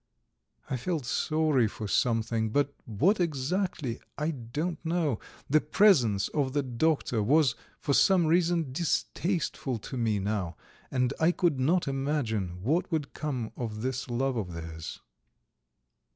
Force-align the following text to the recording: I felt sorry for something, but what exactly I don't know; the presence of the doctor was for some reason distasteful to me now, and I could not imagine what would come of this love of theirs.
I 0.67 0.77
felt 0.77 1.05
sorry 1.05 1.67
for 1.67 1.87
something, 1.87 2.49
but 2.49 2.73
what 2.85 3.19
exactly 3.19 3.99
I 4.17 4.31
don't 4.31 4.83
know; 4.83 5.19
the 5.47 5.61
presence 5.61 6.27
of 6.29 6.53
the 6.53 6.63
doctor 6.63 7.21
was 7.21 7.53
for 7.77 7.93
some 7.93 8.25
reason 8.25 8.71
distasteful 8.73 9.77
to 9.77 9.97
me 9.97 10.17
now, 10.17 10.57
and 10.89 11.13
I 11.19 11.31
could 11.31 11.59
not 11.59 11.87
imagine 11.87 12.63
what 12.63 12.91
would 12.91 13.13
come 13.13 13.51
of 13.55 13.83
this 13.83 14.09
love 14.09 14.37
of 14.37 14.53
theirs. 14.53 15.01